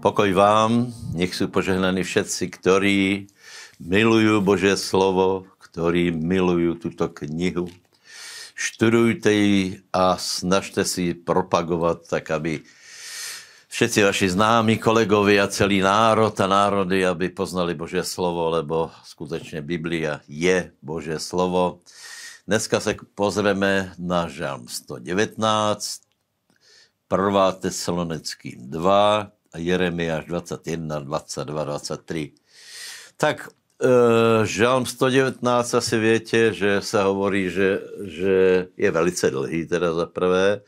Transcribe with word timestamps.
Pokoj 0.00 0.32
vám, 0.32 0.92
nech 1.12 1.34
jsou 1.34 1.48
požehnaní 1.48 2.04
všetci, 2.04 2.48
ktorí 2.48 3.26
milují 3.80 4.42
Bože 4.42 4.76
slovo, 4.76 5.46
ktorí 5.58 6.10
milují 6.10 6.76
tuto 6.76 7.08
knihu. 7.08 7.68
Študujte 8.54 9.32
ji 9.32 9.80
a 9.92 10.16
snažte 10.16 10.84
si 10.84 11.14
propagovat 11.14 12.08
tak, 12.08 12.30
aby 12.30 12.60
všetci 13.68 14.02
vaši 14.02 14.26
známi, 14.30 14.78
kolegovi 14.80 15.40
a 15.40 15.48
celý 15.48 15.84
národ 15.84 16.32
a 16.40 16.46
národy, 16.46 17.04
aby 17.04 17.28
poznali 17.28 17.74
Bože 17.74 18.04
slovo, 18.04 18.48
lebo 18.48 18.90
skutečně 19.04 19.62
Biblia 19.62 20.20
je 20.28 20.72
Bože 20.82 21.18
slovo. 21.18 21.80
Dneska 22.46 22.80
se 22.80 22.96
pozrieme 23.14 23.92
na 23.98 24.28
žalm 24.28 24.68
119, 24.68 26.00
1. 27.10 27.52
Tesalonickým 27.52 28.70
2 28.70 29.20
a 29.20 29.35
Jeremiáš 29.56 30.24
21, 30.24 31.00
22, 31.00 31.64
23. 31.64 32.32
Tak 33.16 33.48
e, 33.82 34.46
žalm 34.46 34.86
119 34.86 35.74
asi 35.74 35.98
větě, 35.98 36.52
že 36.52 36.80
se 36.80 37.02
hovorí, 37.02 37.50
že, 37.50 37.80
že 38.04 38.66
je 38.76 38.90
velice 38.90 39.30
dlhý, 39.30 39.66
teda 39.66 39.94
za 39.94 40.06
prvé, 40.06 40.60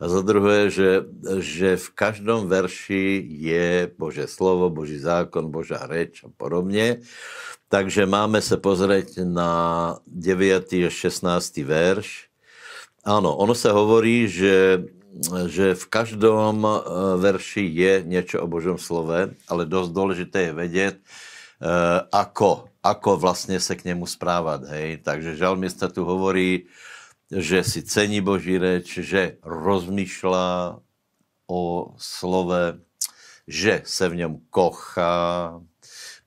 a 0.00 0.08
za 0.08 0.24
druhé, 0.24 0.72
že, 0.72 1.04
že 1.44 1.76
v 1.76 1.88
každém 1.92 2.48
verši 2.48 3.20
je 3.36 3.92
Bože 4.00 4.24
slovo, 4.26 4.72
Boží 4.72 4.96
zákon, 4.96 5.52
Božá 5.52 5.84
reč 5.84 6.24
a 6.24 6.32
podobně. 6.36 7.04
Takže 7.68 8.06
máme 8.06 8.42
se 8.42 8.56
pozrieť 8.56 9.22
na 9.22 9.94
9. 10.06 10.72
a 10.72 10.90
16. 10.90 11.56
verš. 11.56 12.26
Ano, 13.04 13.36
ono 13.36 13.54
se 13.54 13.70
hovorí, 13.70 14.28
že, 14.28 14.84
že 15.46 15.74
v 15.74 15.86
každém 15.86 16.66
eh, 16.66 16.80
verši 17.16 17.64
je 17.74 18.02
něco 18.06 18.42
o 18.42 18.46
Božom 18.46 18.78
slove, 18.78 19.34
ale 19.48 19.66
dost 19.66 19.90
důležité 19.90 20.42
je 20.42 20.52
vědět, 20.52 20.96
eh, 20.98 22.00
ako, 22.12 22.64
ako 22.82 23.16
vlastně 23.16 23.60
se 23.60 23.76
k 23.76 23.84
němu 23.84 24.06
správat. 24.06 24.64
Hej? 24.64 24.98
Takže 25.02 25.36
žalmista 25.36 25.88
tu 25.88 26.04
hovorí, 26.04 26.66
že 27.30 27.64
si 27.64 27.82
cení 27.82 28.20
Boží 28.20 28.58
reč, 28.58 28.98
že 28.98 29.38
rozmýšlá 29.42 30.80
o 31.46 31.94
slove, 31.98 32.78
že 33.46 33.82
se 33.84 34.08
v 34.08 34.16
něm 34.16 34.38
kochá, 34.50 35.58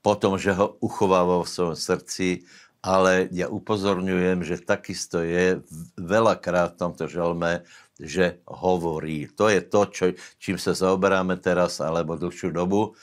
potom, 0.02 0.38
že 0.38 0.52
ho 0.52 0.68
uchovává 0.80 1.44
v 1.44 1.50
svém 1.50 1.76
srdci, 1.76 2.44
ale 2.84 3.28
já 3.32 3.48
upozorňujem, 3.48 4.44
že 4.44 4.60
takisto 4.60 5.24
je 5.24 5.64
velakrát 5.96 6.76
v 6.76 6.78
tomto 6.78 7.08
žalme, 7.08 7.64
že 8.00 8.42
hovorí. 8.50 9.30
To 9.38 9.50
je 9.50 9.62
to, 9.62 9.82
čo, 9.86 10.06
čím 10.42 10.58
se 10.58 10.74
zaoberáme 10.74 11.38
teraz, 11.38 11.78
alebo 11.78 12.18
dlhšiu 12.18 12.50
dobu 12.50 12.94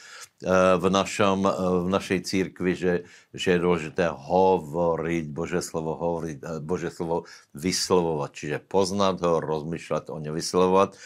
eh, 0.42 0.76
v, 0.78 0.86
našom, 0.90 1.46
eh, 1.46 1.54
v 1.86 1.88
našej 1.88 2.20
církvi, 2.26 2.72
že, 2.74 2.94
že 3.34 3.48
je 3.54 3.58
důležité 3.58 4.10
hovoriť, 4.10 5.24
Bože 5.30 5.62
slovo 5.62 5.94
hovoriť, 5.94 6.36
eh, 6.42 6.58
Bože 6.58 6.90
slovo 6.90 7.30
vyslovovat, 7.54 8.34
čiže 8.34 8.66
poznat 8.66 9.22
ho, 9.22 9.40
rozmýšlet 9.40 10.10
o 10.10 10.18
ně 10.18 10.32
vyslovovat. 10.32 10.96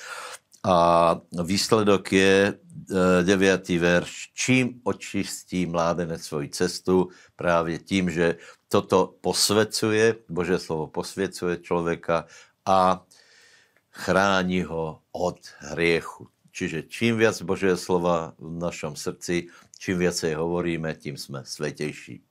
A 0.64 1.20
výsledok 1.44 2.12
je 2.12 2.56
devátý 3.20 3.78
verš. 3.78 4.32
Čím 4.32 4.80
očistí 4.80 5.68
mládenec 5.68 6.24
svoji 6.24 6.48
cestu? 6.48 7.12
Právě 7.36 7.78
tím, 7.78 8.08
že 8.08 8.40
toto 8.68 9.12
posvecuje, 9.20 10.24
Bože 10.28 10.58
slovo 10.58 10.86
posvěcuje 10.86 11.60
člověka 11.60 12.24
a 12.64 13.04
chrání 13.94 14.62
ho 14.62 15.00
od 15.12 15.38
hriechu. 15.58 16.28
Čiže 16.52 16.82
čím 16.82 17.16
viac 17.16 17.42
Božího 17.42 17.76
slova 17.76 18.34
v 18.38 18.58
našem 18.58 18.96
srdci, 18.96 19.48
čím 19.78 19.98
viacej 19.98 20.34
hovoríme, 20.34 20.94
tím 20.94 21.16
jsme 21.16 21.44
světější. 21.44 22.22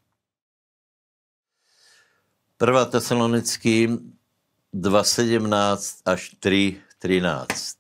1. 2.62 2.86
Tesalonický 2.86 3.88
2.17 4.74 6.02
až 6.06 6.36
3.13. 6.40 7.76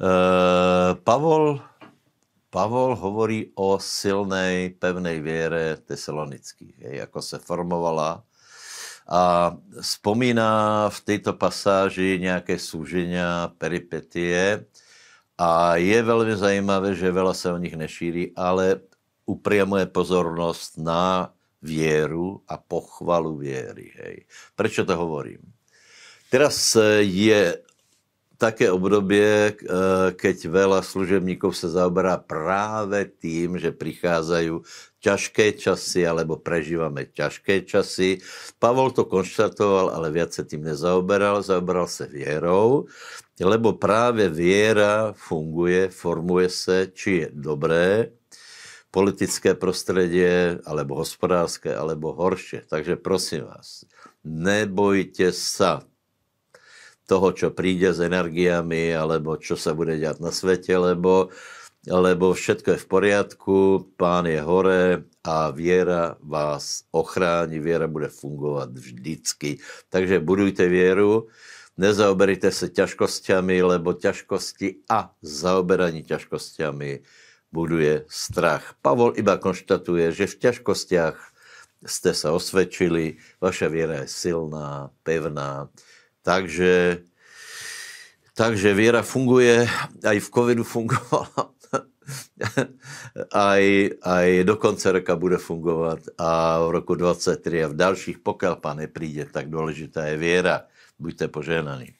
Uh, 0.00 0.08
Pavol, 1.04 1.60
Pavol 2.50 2.96
hovorí 2.96 3.52
o 3.54 3.78
silné, 3.80 4.70
pevné 4.78 5.20
věre 5.20 5.76
tesalonických, 5.76 6.74
jako 6.78 7.22
se 7.22 7.38
formovala 7.38 8.24
a 9.08 9.56
vzpomíná 9.80 10.88
v 10.90 11.00
této 11.00 11.32
pasáži 11.32 12.18
nějaké 12.20 12.58
súženia, 12.58 13.52
peripetie 13.58 14.64
a 15.38 15.76
je 15.76 16.02
velmi 16.02 16.36
zajímavé, 16.36 16.94
že 16.94 17.10
vela 17.10 17.34
se 17.34 17.52
o 17.52 17.58
nich 17.58 17.76
nešíří, 17.76 18.32
ale 18.36 18.80
upriamuje 19.26 19.86
pozornost 19.86 20.78
na 20.78 21.32
věru 21.62 22.42
a 22.48 22.56
pochvalu 22.56 23.36
věry. 23.36 23.92
Hej. 23.96 24.24
Prečo 24.56 24.84
to 24.84 24.96
hovorím? 24.96 25.38
Teraz 26.30 26.76
je 27.00 27.62
také 28.38 28.70
obdobie, 28.70 29.50
eh, 29.50 29.54
keď 30.14 30.36
veľa 30.46 30.80
služebníkov 30.86 31.58
se 31.58 31.74
zaoberá 31.74 32.22
práve 32.22 33.10
tým, 33.18 33.58
že 33.58 33.74
prichádzajú 33.74 34.62
ťažké 35.02 35.58
časy, 35.58 36.06
alebo 36.06 36.38
prežívame 36.38 37.10
ťažké 37.10 37.66
časy. 37.66 38.22
Pavol 38.62 38.94
to 38.94 39.04
konštatoval, 39.10 39.90
ale 39.90 40.14
viac 40.14 40.30
se 40.30 40.46
tým 40.46 40.62
nezaoberal, 40.62 41.42
zaoberal 41.42 41.90
se 41.90 42.06
vierou, 42.06 42.86
lebo 43.42 43.74
práve 43.74 44.30
viera 44.30 45.12
funguje, 45.18 45.90
formuje 45.90 46.48
se, 46.50 46.90
či 46.94 47.10
je 47.10 47.28
dobré, 47.34 48.10
politické 48.90 49.54
prostředí, 49.54 50.24
alebo 50.64 50.94
hospodářské, 50.94 51.74
alebo 51.76 52.14
horšie. 52.14 52.64
Takže 52.70 52.96
prosím 52.96 53.44
vás, 53.44 53.84
nebojte 54.24 55.30
sa 55.30 55.82
toho, 57.08 57.32
čo 57.32 57.48
príde 57.56 57.88
s 57.88 58.04
energiami, 58.04 58.92
alebo 58.92 59.40
čo 59.40 59.56
sa 59.56 59.72
bude 59.72 59.96
dělat 59.96 60.20
na 60.20 60.28
světě, 60.28 60.76
lebo, 60.76 61.32
lebo 61.88 62.36
všetko 62.36 62.76
je 62.76 62.82
v 62.84 62.86
poriadku, 62.86 63.58
pán 63.96 64.28
je 64.28 64.40
hore 64.44 65.08
a 65.24 65.50
věra 65.50 66.20
vás 66.20 66.84
ochrání, 66.92 67.58
věra 67.58 67.88
bude 67.88 68.08
fungovat 68.12 68.76
vždycky. 68.76 69.56
Takže 69.88 70.20
budujte 70.20 70.68
věru, 70.68 71.32
nezaoberite 71.80 72.52
se 72.52 72.68
ťažkosťami, 72.68 73.62
lebo 73.62 73.96
ťažkosti 73.96 74.84
a 74.92 75.08
zaoberání 75.22 76.04
ťažkosťami 76.04 77.00
buduje 77.48 78.04
strach. 78.04 78.76
Pavol 78.84 79.16
iba 79.16 79.40
konštatuje, 79.40 80.12
že 80.12 80.26
v 80.26 80.38
ťažkostiach 80.38 81.16
jste 81.86 82.14
se 82.14 82.28
osvědčili, 82.30 83.16
vaša 83.40 83.68
věra 83.68 83.94
je 83.94 84.08
silná, 84.08 84.90
pevná, 85.02 85.68
takže, 86.28 87.00
takže 88.36 88.74
věra 88.74 89.02
funguje, 89.02 89.64
i 90.12 90.20
v 90.20 90.30
covidu 90.30 90.64
fungovala, 90.64 91.56
aj, 93.32 93.64
aj 94.02 94.44
do 94.44 94.56
konce 94.56 94.92
roka 94.92 95.16
bude 95.16 95.40
fungovat 95.40 95.98
a 96.20 96.60
v 96.68 96.70
roku 96.70 96.94
23 96.94 97.64
a 97.64 97.68
v 97.68 97.74
dalších, 97.74 98.18
pokud 98.20 98.60
pán 98.60 98.76
nepríde, 98.76 99.24
tak 99.24 99.48
důležitá 99.48 100.04
je 100.04 100.16
věra. 100.16 100.68
Buďte 100.98 101.28
poženaní. 101.28 101.94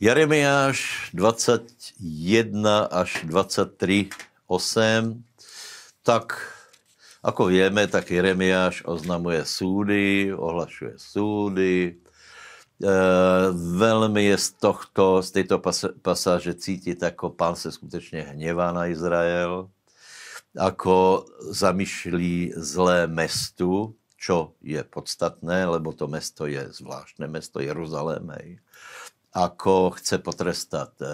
Jeremiáš 0.00 1.10
21 1.14 2.80
až 2.84 3.26
23, 3.26 4.08
8, 4.46 5.24
tak 6.02 6.38
ako 7.22 7.50
vieme, 7.50 7.86
tak 7.90 8.10
Jeremiáš 8.10 8.86
oznamuje 8.86 9.42
súdy, 9.42 10.30
ohlašuje 10.30 10.94
súdy, 10.96 11.98
velmi 13.52 14.24
je 14.24 14.38
z 14.38 14.50
tohto, 14.50 15.22
z 15.22 15.30
této 15.30 15.62
pasáže 16.02 16.54
cítit, 16.54 17.02
jako 17.02 17.30
pán 17.30 17.56
se 17.56 17.72
skutečně 17.72 18.22
hněvá 18.22 18.72
na 18.72 18.86
Izrael, 18.86 19.68
ako 20.56 21.26
zamýšlí 21.54 22.56
zlé 22.56 23.06
mestu, 23.06 23.94
čo 24.18 24.58
je 24.58 24.82
podstatné, 24.82 25.66
lebo 25.66 25.94
to 25.94 26.10
mesto 26.10 26.50
je 26.50 26.66
zvláštné 26.74 27.30
mesto 27.30 27.62
Jeruzalém, 27.62 28.58
ako 29.30 29.94
chce 29.94 30.18
potrestat 30.18 30.98
eh, 30.98 31.08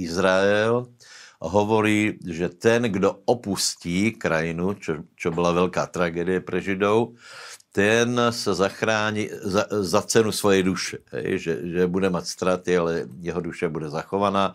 Izrael. 0.00 0.88
Hovorí, 1.38 2.18
že 2.24 2.50
ten, 2.50 2.90
kdo 2.90 3.22
opustí 3.22 4.10
krajinu, 4.10 4.74
čo, 4.74 5.06
čo 5.14 5.30
byla 5.30 5.52
velká 5.52 5.86
tragédie 5.86 6.42
pre 6.42 6.58
Židov, 6.58 7.14
ten 7.78 8.20
se 8.30 8.54
zachrání 8.54 9.30
za, 9.42 9.66
za 9.70 10.02
cenu 10.02 10.32
svoje 10.32 10.62
duše, 10.62 10.98
že, 11.14 11.62
že 11.62 11.86
bude 11.86 12.10
mít 12.10 12.26
ztraty, 12.26 12.74
ale 12.76 13.06
jeho 13.22 13.40
duše 13.40 13.68
bude 13.70 13.86
zachovaná. 13.86 14.54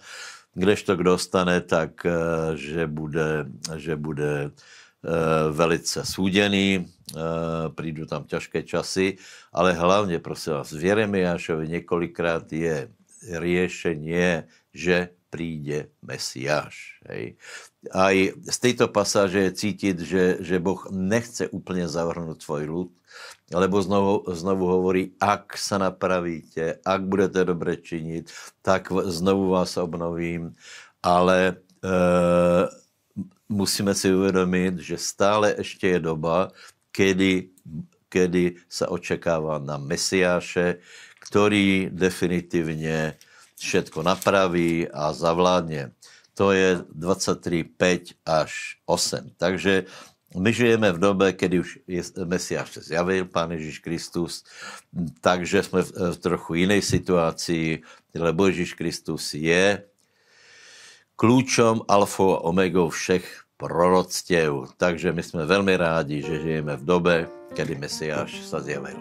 Kdežto 0.53 0.99
kdo 0.99 1.15
stane, 1.17 1.61
tak 1.63 2.03
eh, 2.03 2.11
že 2.59 2.83
bude, 2.87 3.47
že 3.79 3.95
bude 3.95 4.51
eh, 4.51 5.09
velice 5.51 6.05
súděný, 6.05 6.83
eh, 6.83 7.19
přijdu 7.71 8.05
tam 8.05 8.23
těžké 8.27 8.63
časy, 8.63 9.17
ale 9.53 9.73
hlavně, 9.73 10.19
prosím 10.19 10.53
vás, 10.53 10.71
v 10.75 10.83
Jeremiášovi 10.83 11.67
několikrát 11.67 12.53
je, 12.53 12.91
riešenie, 13.39 14.51
že 14.73 15.15
príde 15.33 15.89
Mesiáš. 16.05 17.01
Hej. 17.09 17.41
Aj 17.89 18.13
z 18.37 18.57
tejto 18.61 18.85
pasáže 18.93 19.49
je 19.49 19.57
cítiť, 19.57 19.95
že, 19.97 20.25
že 20.45 20.61
Boh 20.61 20.77
nechce 20.93 21.49
úplne 21.49 21.89
zavrhnúť 21.89 22.37
tvoj 22.45 22.63
ľud, 22.69 22.89
lebo 23.49 23.81
znovu, 23.81 24.29
znovu 24.29 24.69
hovorí, 24.69 25.17
ak 25.17 25.57
sa 25.57 25.81
napravíte, 25.81 26.77
ak 26.85 27.01
budete 27.09 27.41
dobre 27.49 27.81
činiť, 27.81 28.29
tak 28.61 28.93
znovu 29.09 29.57
vás 29.57 29.73
obnovím, 29.81 30.53
ale 31.01 31.37
e, 31.49 31.53
musíme 33.49 33.97
si 33.97 34.13
uvědomit, 34.13 34.77
že 34.85 34.97
stále 35.01 35.57
ještě 35.57 35.87
je 35.87 35.99
doba, 35.99 36.53
kedy, 36.93 37.49
kedy 38.09 38.61
sa 38.69 38.93
očekává 38.93 39.57
na 39.57 39.81
Mesiáše, 39.81 40.77
který 41.19 41.89
definitivně 41.89 43.17
všetko 43.63 44.03
napraví 44.03 44.87
a 44.91 45.13
zavládne. 45.13 45.95
To 46.33 46.51
je 46.51 46.81
23.5 46.97 48.19
až 48.25 48.81
8. 48.85 49.37
Takže 49.37 49.85
my 50.35 50.53
žijeme 50.53 50.91
v 50.91 50.99
době, 50.99 51.33
kdy 51.33 51.59
už 51.59 51.79
Mesiáš 52.25 52.71
se 52.71 52.81
zjavil, 52.81 53.25
Pán 53.25 53.51
Ježíš 53.51 53.79
Kristus, 53.79 54.43
takže 55.21 55.63
jsme 55.63 55.81
v, 55.81 56.17
trochu 56.17 56.53
jiné 56.53 56.81
situaci, 56.81 57.81
lebo 58.15 58.47
Ježíš 58.47 58.73
Kristus 58.73 59.33
je 59.33 59.85
kľúčom, 61.15 61.85
alfou 61.87 62.35
a 62.35 62.43
omegou 62.49 62.89
všech 62.89 63.45
proroctiev. 63.57 64.73
Takže 64.77 65.13
my 65.13 65.23
jsme 65.23 65.45
velmi 65.45 65.77
rádi, 65.77 66.21
že 66.21 66.41
žijeme 66.41 66.75
v 66.75 66.85
dobe, 66.85 67.15
kdy 67.53 67.75
Mesiáš 67.77 68.41
sa 68.41 68.59
zjavil. 68.59 68.97